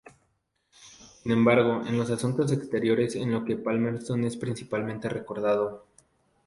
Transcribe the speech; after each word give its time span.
Sin 1.21 1.31
embargo, 1.31 1.81
es 1.83 1.89
en 1.89 1.97
los 1.99 2.09
asuntos 2.09 2.51
exteriores 2.51 3.15
en 3.15 3.31
lo 3.31 3.45
que 3.45 3.55
Palmerston 3.55 4.23
es 4.23 4.35
principalmente 4.35 5.07
recordado. 5.09 5.85